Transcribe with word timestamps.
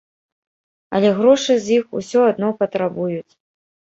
Але 0.99 1.09
грошы 1.19 1.57
з 1.65 1.77
іх 1.81 1.85
усё 1.99 2.19
адно 2.31 2.47
патрабуюць. 2.61 3.33